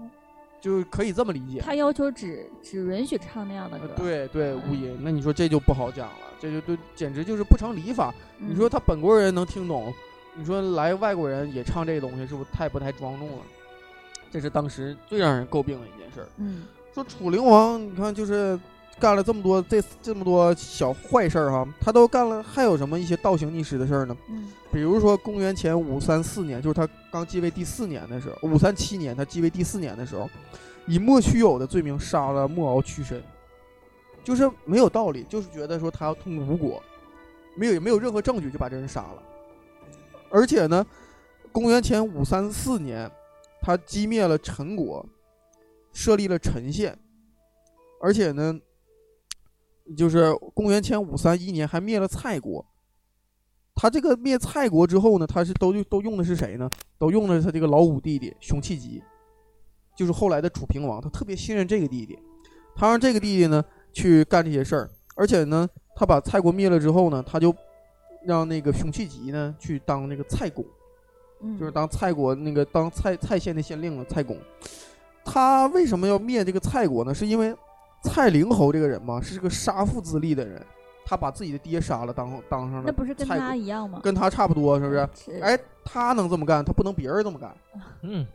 [0.61, 1.59] 就可以这么理解。
[1.61, 3.94] 他要求只只允许唱那样的呃歌。
[3.96, 8.14] 对对，乌音，那你说这就不好讲了，这就对，简直就是不成礼法。
[8.38, 9.92] 嗯，你说他本国人能听懂，
[10.35, 13.43] 你说来外国人也唱这个东西，是不是太不太庄重了？
[14.31, 16.29] 这是当时最让人诟病的一件事儿。
[16.37, 16.62] 嗯
[16.95, 18.59] 说楚灵王，你看就是
[18.99, 24.16] 干了这么多这这么多小坏事儿哈，他都干了，还有什么一些倒行逆施的事儿呢？
[24.29, 30.31] 嗯比如说公元前五三四年，就是他刚继位第四年的时候，五三七年他继位第四年的时候，
[30.87, 33.21] 以莫须有的罪名杀了莫敖屈身，
[34.23, 36.81] 就是没有道理，就是觉得说他要痛无果，
[37.57, 39.23] 没有也没有任何证据就把这人杀了，
[40.31, 40.87] 而且呢，
[41.53, 43.11] 公元前五三四年，
[43.61, 45.05] 他击灭了陈国，
[45.93, 46.97] 设立了陈县，
[48.01, 48.59] 而且呢，
[49.97, 52.64] 就是公元前五三一年还灭了蔡国。
[53.75, 56.71] 他这个灭蔡国之后呢，他是都都用的是谁呢？
[56.99, 59.03] 都用的是他这个老五弟弟熊弃疾，
[59.97, 61.01] 就是后来的楚平王。
[61.01, 62.19] 他特别信任这个弟弟，
[62.77, 65.66] 他让这个弟弟呢去干这些事儿，而且呢，
[65.97, 67.55] 他把蔡国灭了之后呢，他就
[68.24, 70.64] 让那个熊弃疾呢去当那个蔡公，
[71.40, 74.04] 嗯，就是当蔡国那个当蔡蔡县的县令了。
[74.04, 74.37] 蔡公，
[75.24, 77.14] 他为什么要灭这个蔡国呢？
[77.14, 77.54] 是因为
[78.02, 80.64] 蔡灵侯这个人嘛，是个杀父自立的人，
[81.04, 84.00] 他把自己的爹杀了，当当上了那不是跟他一样吗？
[84.02, 85.09] 跟他差不多，是不是？
[85.14, 87.54] 是，哎，他能这么干，他不能别人这么干。
[88.02, 88.26] 嗯，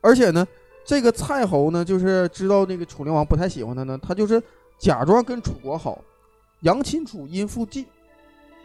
[0.00, 0.46] 而且呢，
[0.84, 4.42] 这个蔡侯呢，就是知道那个楚灵王不太喜欢他呢，他就是
[4.78, 6.02] 假装跟楚国好，
[6.60, 7.86] 扬亲楚，因附晋，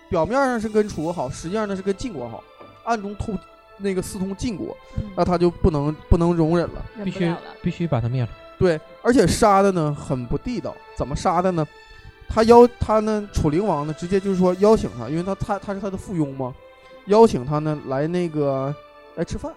[0.10, 2.44] 表面上是跟楚国好，实际上呢是跟晋国好，
[2.84, 3.34] 暗中偷
[3.78, 6.86] 那个私通晋国，嗯那他就不能不能容忍了。
[7.04, 7.34] 必须。
[7.62, 8.30] 必须把他灭了。
[8.58, 11.68] 对，而且杀的呢很不地道，怎么杀的呢？
[12.28, 16.54] 他邀他呢，楚灵王呢，直接就是说邀请他，因为他他他是他的附庸嘛，
[17.06, 18.74] 邀请他呢来那个
[19.16, 19.54] 来吃饭。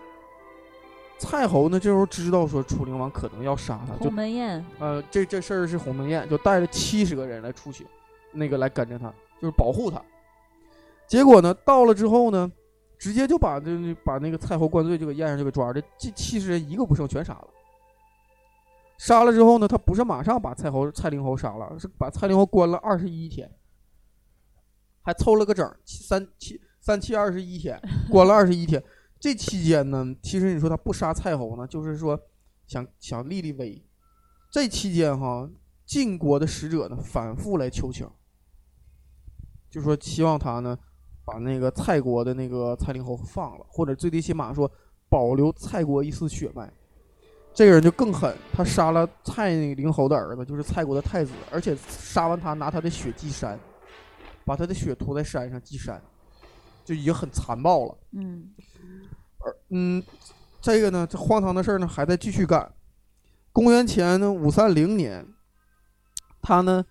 [1.18, 7.86] 蔡侯呢这时候知道说楚灵王可能要杀他，就鸿门宴，呃这这事儿是鸿门宴，就带着七十个人来出行，
[8.32, 10.00] 那个来跟着他，就是保护他。
[11.10, 12.50] 结果呢到了之后呢，
[12.96, 17.48] 直接就把这把那个蔡侯灌醉就给宴上就给抓着，这七十人一个不剩全杀了。
[18.96, 23.50] 杀了之后呢，他不是马上把蔡侯、蔡灵侯杀了，是把蔡灵侯关了二十一天，
[25.02, 28.80] 还凑了个整，七三七三七二十一天， 关了二十一天。
[29.18, 32.16] 这期间呢，其实你说他不杀蔡侯呢，就是说
[32.68, 33.84] 想想立立威。
[34.52, 35.50] 这期间哈，
[35.84, 38.08] 晋国的使者呢反复来求情，
[39.68, 40.78] 就说希望他呢
[41.30, 44.70] 把那个蔡国的那个蔡灵侯放了，或者最低起码说
[45.08, 46.70] 保留蔡国一丝血脉。
[47.52, 53.58] 这个人就更狠，他杀了蔡灵侯的儿子，就是蔡国的太子，而且杀完他拿他的血祭山，
[54.44, 56.00] 把他的血涂在山上祭山，
[56.84, 57.98] 就已经很残暴了。
[58.12, 58.50] 嗯
[59.38, 60.02] 而嗯，
[60.60, 62.72] 这个呢，这荒唐的事儿呢还在继续干。
[63.52, 65.26] 公元前呢五三零年，
[66.40, 66.84] 他呢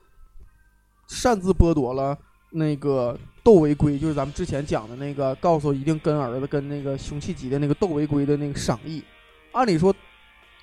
[1.08, 2.18] 擅自剥夺了
[2.52, 9.04] 那个窦违规，就是咱们之前讲的那个，告诉一定跟儿子跟那个凶器级的那个窦违规的那个赏益。
[9.52, 9.94] 按理说，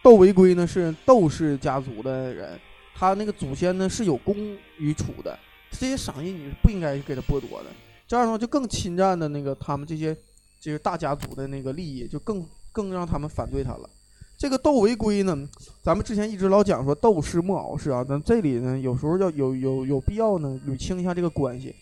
[0.02, 2.58] 窦违规呢是窦氏家族的人，
[2.94, 4.36] 他那个祖先呢是有功
[4.78, 5.36] 于楚的，
[5.70, 7.66] 这些赏益你是不应该给他剥夺的。
[8.06, 10.16] 这样的话就更侵占的那个他们这些
[10.60, 13.90] 这个大家族的那个利益，就更更让他们反对他了。
[14.38, 15.48] 这个窦违规呢，
[15.82, 21.74] 咱们之前一直老讲说窦氏莫敖氏啊，咱这里呢有时候要有有有必要呢捋清一下这个关系。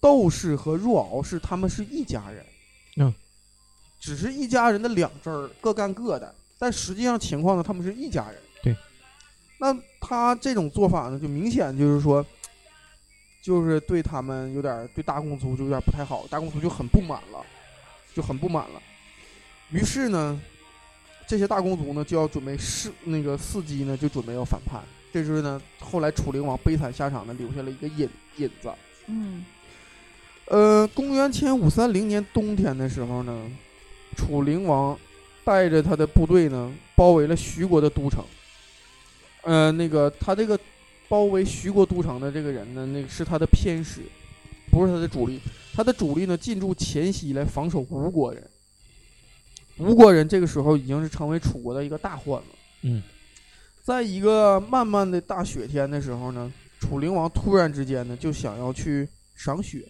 [0.00, 2.44] 窦氏和若敖氏他们是一家人，
[2.96, 3.14] 嗯，
[3.98, 8.40] 只是一家人的两支儿，各干各的，但实际上情况呢，他们是一家人。
[8.62, 8.76] 对，
[9.58, 12.24] 那他这种做法呢，就明显就是说，
[13.42, 17.44] 就是对他们有点儿对大公族就有点儿不太好，大公族就很不满了，
[18.14, 18.80] 就很不满了。
[19.70, 20.40] 于是呢，
[21.26, 24.82] 这些大公族呢就要准备伺那个伺机呢，就准备要反叛。
[25.12, 28.70] 这时候呢，后来楚灵王悲惨下场呢，留下了一个引引子。
[29.06, 29.44] 嗯
[30.48, 33.50] 呃，公元前五三零年冬天的时候呢，
[34.16, 34.98] 楚灵王
[35.44, 38.24] 带着他的部队呢，包围了徐国的都城。
[39.42, 40.58] 呃，那个他这个
[41.06, 44.00] 包围徐国都城的这个人呢，那个是他的偏师，
[44.70, 45.38] 不是他的主力。
[45.74, 48.42] 他的主力呢，进驻黔西来防守吴国人。
[49.76, 52.46] 吴国人这个时候已经是成为楚国的一个大患了。
[52.82, 53.02] 嗯，
[53.82, 59.06] 在一个漫漫的大雪天的时候呢，楚灵王突然之间呢，就想要去
[59.36, 59.86] 赏雪。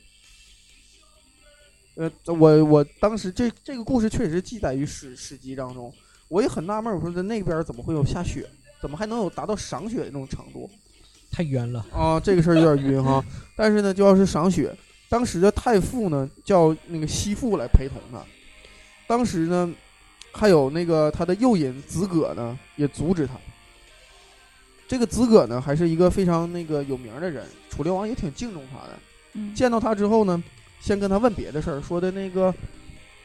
[1.98, 5.92] 呃，我我当时这这个故事确实记载于史史籍当中，
[6.28, 8.48] 我也很纳闷儿，我说在那边怎么会有下雪？
[8.80, 10.70] 怎么还能有达到赏雪的那种程度？
[11.32, 11.84] 太冤了。
[11.92, 13.20] 啊，这个事儿有点晕哈。
[13.56, 14.72] 但是呢，就要是赏雪，
[15.08, 18.22] 当时的太傅呢叫那个西傅来陪同他。
[19.08, 19.74] 当时呢，
[20.30, 23.32] 还有那个他的右尹子葛呢也阻止他。
[24.86, 28.90] 这个子葛呢还是一个非常那个有名的人，楚灵王也挺敬重他的。
[29.32, 30.40] 嗯，见到他之后呢，
[30.80, 32.54] 先跟他问别的事儿，说的那个，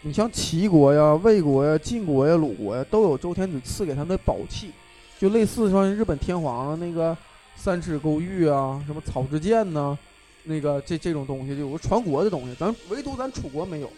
[0.01, 4.71] 你像齐国呀、魏国呀、晋国呀、鲁国呀，都有周天子赐给他们的宝器，
[5.19, 7.15] 就类似说日本天皇那个
[7.55, 9.97] 三尺勾玉啊，什么草之剑呐、
[10.43, 13.89] 那个这这种东西，就有个传国的东西，咱唯独咱楚国没有。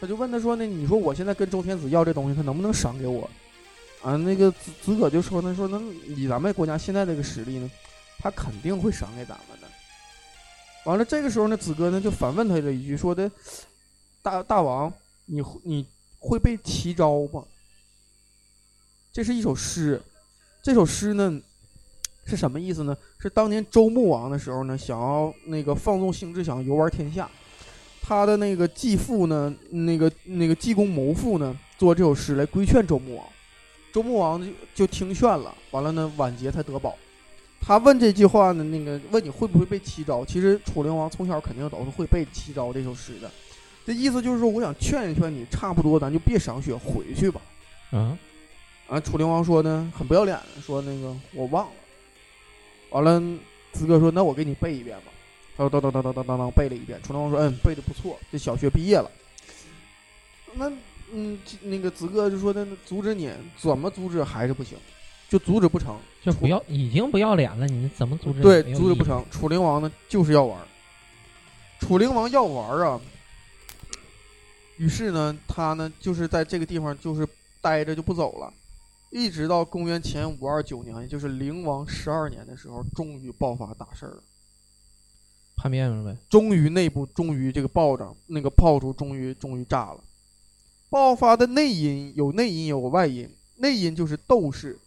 [0.00, 3.28] 他就问他说：“那你说我现在跟周天子要这东西，他能不能赏给我？”
[4.00, 7.70] 啊，那个子子葛就说：“他说那以咱们国家现在这个实力呢，
[8.18, 9.68] 他肯定会赏给咱们的。”
[10.84, 13.30] 完了，这个时候呢，子哥呢就反问他了一句，说的
[14.22, 14.92] ：“大大王，
[15.26, 15.86] 你你
[16.18, 17.44] 会背奇招吗？”
[19.12, 20.00] 这是一首诗，
[20.62, 21.40] 这首诗呢
[22.24, 22.96] 是什么意思呢？
[23.18, 27.30] 是当年周穆王的时候呢，想要那个放纵兴致，想要游玩天下，
[28.00, 33.26] 他的那个继父呢，那个那个济公谋父呢，做这首诗来规劝周穆王，
[33.92, 36.96] 周穆王就就听劝了，完了呢，晚节才得保。
[37.60, 40.24] 他问这句话呢，那个问你会不会背七招？
[40.24, 43.30] 其实楚灵王从小肯定都是会背七招这首诗的。
[43.86, 47.40] 这意思就是说，我想劝一劝你，差不多咱就别赏雪，回去吧。
[47.92, 48.16] 嗯，
[48.88, 51.72] 啊，楚灵王说呢，很不要脸的说那个我忘了。
[52.90, 53.20] 完了，
[53.72, 55.12] 子哥说那我给你背一遍吧。
[55.56, 57.00] 他说当当当当当当当背了一遍。
[57.02, 59.10] 楚灵王说嗯，背的不错，这小学毕业了。
[60.54, 60.72] 那
[61.12, 64.78] 嗯，那个子哥就说那阻止你，怎么阻止还是不行，
[65.30, 65.98] 就阻止不成。
[66.22, 68.42] 就不要，已经不要脸了，你怎么阻止？
[68.42, 68.62] 对。
[68.74, 69.24] 阻止不成。
[69.30, 70.66] 楚灵王呢，就是要玩儿。
[71.78, 73.00] 楚灵王要玩儿啊，
[74.76, 77.26] 于是呢，他呢就是在这个地方就是
[77.62, 78.52] 待着就不走了，
[79.10, 84.22] 一直到公元前五二九年，也就是灵王十二年的时候，终于爆发大事儿了。
[85.56, 86.18] 叛变了呗。
[86.28, 90.00] 终于内部终于这个爆炸那个炮竹终于终于炸了。
[90.90, 94.78] 爆发的内因有内因有外因，内因就是斗士，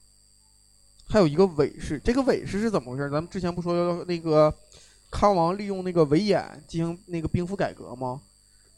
[1.14, 2.00] 还有一个韦氏。
[2.04, 3.08] 这个韦氏是怎么回事？
[3.08, 4.52] 咱们之前不说要那个
[5.12, 8.20] 康王利用那个韦衍进行那个兵符改革吗？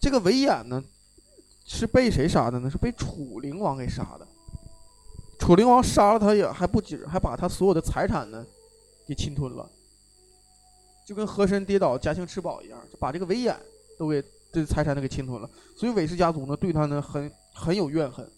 [0.01, 0.83] 这个韦衍呢
[1.65, 2.69] 是被谁杀的呢？
[2.69, 4.27] 是被楚灵王给杀的。
[5.39, 8.45] 楚灵王杀了他也还不止，还把他所有的财产呢
[9.07, 9.65] 给侵吞了。
[11.07, 13.55] 就跟和珅跌倒，嘉庆吃饱一样，就把这个韦衍
[13.97, 14.21] 都给
[14.51, 15.49] 这财产都给侵吞了。
[15.77, 18.29] 所以韦氏家族呢对他呢很很有怨恨。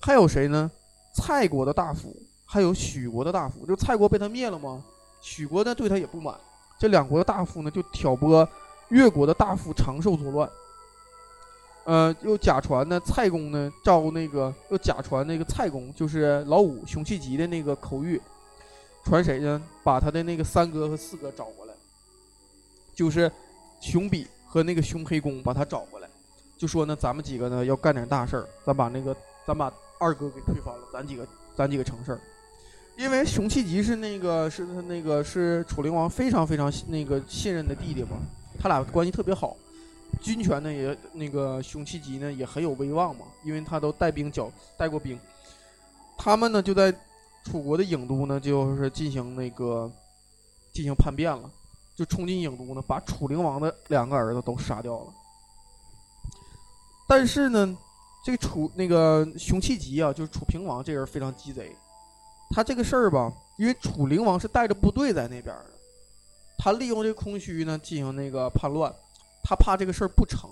[0.00, 0.70] 还有谁呢？
[1.14, 2.16] 蔡国的大夫，
[2.52, 3.64] 还有许国的大夫。
[3.64, 4.84] 就蔡国被他灭了吗？
[5.22, 6.34] 许国呢对他也不满。
[6.78, 8.46] 这两国的大夫呢就挑拨
[8.88, 10.50] 越国的大夫长寿作乱。
[11.84, 18.20] 呃，又假传呢蔡公呢招那个又假传那个蔡公就是老五熊气吉的那个口谕，
[19.02, 19.62] 传谁呢？
[19.82, 21.72] 把他的那个三哥和四哥找过来。
[22.94, 23.32] 就是
[23.80, 26.08] 熊比和那个熊黑公把他找过来，
[26.58, 31.26] 就说呢，咱们几个呢要干点大事儿，咱把那个咱把二哥给推翻了，咱几个
[31.56, 32.20] 咱几个成事儿。
[32.96, 38.18] 因为熊气吉是那个是他那个是楚灵王非常非常那个信任的弟弟嘛，
[38.58, 39.56] 他俩关系特别好，
[40.20, 45.18] 军权呢也那个熊气吉呢也很有威望嘛，因为他都带兵剿带过兵，
[46.16, 46.94] 他们呢就在
[47.44, 49.90] 楚国的郢都呢就是进行那个
[50.72, 51.50] 进行叛变了。
[51.94, 55.12] 就冲进郢都呢，把楚灵王的两个儿子都杀掉了。
[57.06, 57.76] 但是呢，
[58.24, 61.76] 这个楚那个熊气吉啊，就是楚平王这人非常鸡贼。
[62.52, 65.66] 他这个事儿吧，因为楚灵王是带着部队在那边的，
[66.58, 68.92] 他利用这个空虚呢进行那个叛乱，
[69.42, 70.50] 他怕这个事儿不成，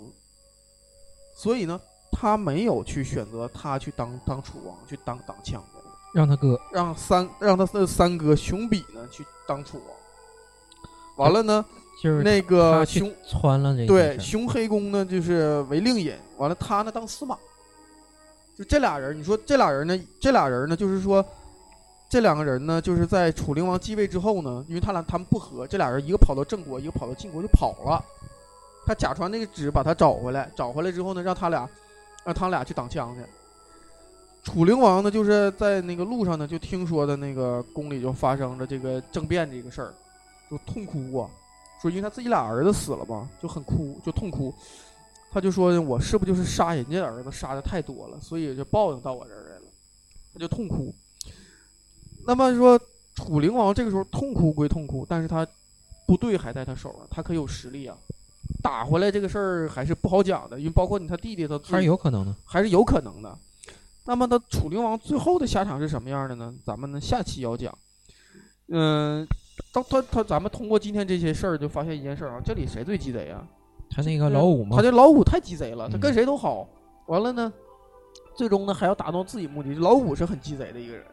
[1.37, 1.79] 所以呢，
[2.11, 5.81] 他没有去选择他去当当楚王，去当挡枪的，
[6.15, 6.59] 让他哥。
[6.73, 9.97] 让三让他的三哥熊比呢去当楚王。
[11.17, 11.63] 完了呢，
[12.03, 17.37] 就是那个熊穿了这对熊黑公呢就是为令尹，完了他呢当司马，
[18.57, 21.23] 就这俩人，你说这俩人呢，这俩人呢就是说，
[22.11, 28.05] 这两个人呢就是在楚灵王继位之后呢，因为他俩他们不和，这俩人一个跑到郑国，一个跑到晋国就跑了，
[28.85, 31.71] 他假传那个旨把他找回来，找回来之后呢，让他俩
[32.25, 33.23] 让他俩去挡枪去。
[34.43, 39.95] 楚灵王呢，就是在那个路上呢，就听说的那个宫里就发生了这个政变这个事儿，
[40.51, 41.31] 就痛哭啊，
[41.81, 44.53] 说因为他自己俩儿子死了嘛，就很哭，就痛哭。
[45.31, 49.63] 他就说我是不就是杀人家儿子杀的太多了，所以就报应到我这儿来了，
[50.35, 50.93] 他就痛哭。
[52.27, 52.81] 那么说
[53.15, 55.47] 楚灵王这个时候痛哭归痛哭，但是他
[56.07, 57.97] 部队还在他手上，他可有实力啊，
[58.63, 62.35] 打回来这个事儿还是不好讲的，因为包括你他弟弟他还是有可能的。
[62.45, 63.37] 还是有可能的。
[64.07, 66.53] 那么，他楚灵王最后的下场是什么样的呢？
[66.65, 67.77] 咱们呢下期要讲。
[68.69, 69.27] 嗯，
[69.73, 73.47] 当他他咱们通过今天这些事儿，就发现一件事儿啊，这里谁最鸡贼啊？
[73.91, 76.67] 他那个老五吗他，这老五太鸡贼了，他嗯跟谁都好。
[77.07, 77.53] 完了呢，
[78.37, 79.75] 最终呢还要达到自己目的。
[79.75, 81.05] 老五是很鸡贼的一个人，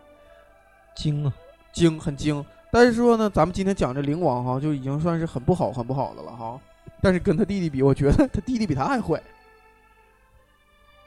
[0.98, 1.34] 精啊，
[1.72, 2.44] 精很精。
[2.70, 6.60] 但是说呢，咱们今天讲这灵王哈，就已经算是很不好很不好的了哈。
[7.02, 9.22] 但是跟他弟弟比，我觉得他弟弟比他还坏，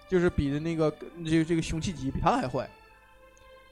[0.09, 0.91] 就是比的那个
[1.24, 2.68] 这个这个凶气吉比他还坏，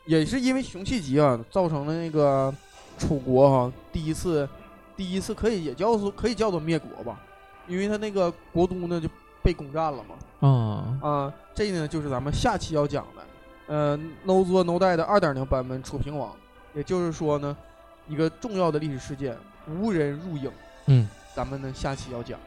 [0.04, 2.52] 也是因为熊气吉啊，造成了那个
[2.98, 4.48] 楚国哈第一次
[4.96, 7.20] 第一次可以也叫做可以叫做灭国吧，
[7.68, 9.08] 因为他那个国都呢就
[9.42, 10.48] 被攻占了嘛。
[10.48, 13.22] 啊，啊，这呢就是咱们下期要讲的，
[13.68, 16.32] 呃，No 做 No die 的二点零版本楚平王，
[16.74, 17.56] 也就是说呢，
[18.08, 19.36] 一个重要的历史事件
[19.68, 20.50] 无人入影，
[20.86, 22.38] 嗯，咱们呢下期要讲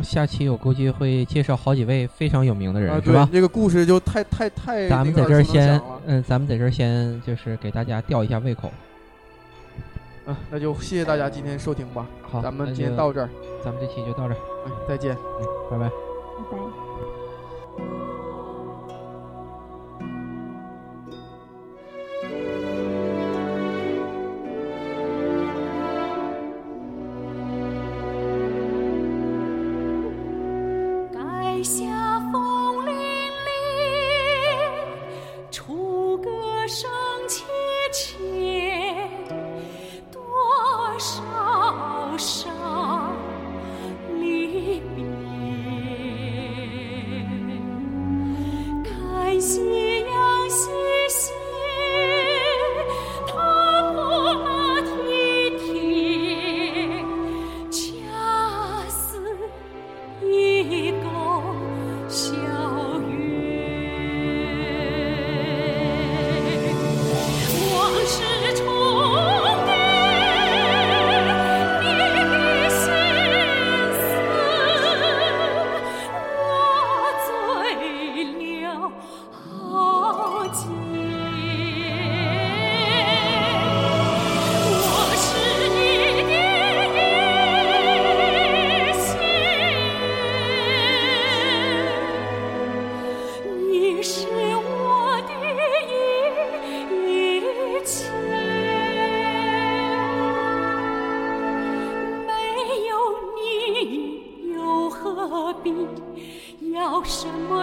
[0.00, 3.28] 下期我估计会介绍好几位非常有名的人，啊，是吧？
[3.32, 8.72] 这个故事就太太太咱们在这儿先嗯，咱们在这儿先就是给大家吊一下胃口。
[10.26, 13.28] 嗯、那就谢谢大家今天收听吧，好，咱们今天到这儿，
[13.64, 15.16] 咱们这期就到这儿，嗯，再见。
[15.16, 15.88] 嗯，拜拜。
[15.88, 16.77] 拜拜。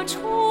[0.07, 0.44] 出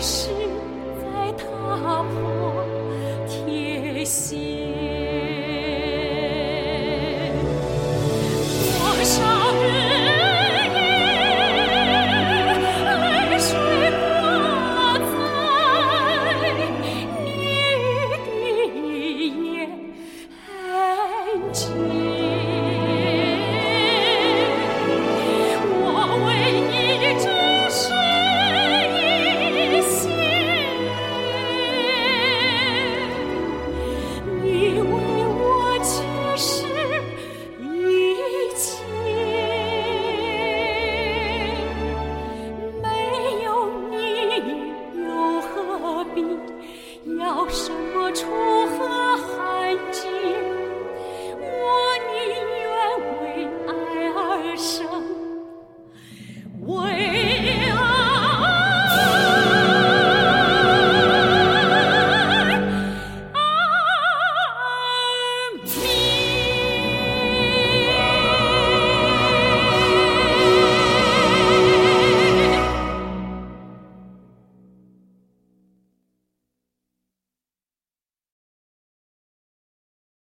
[0.00, 0.39] 来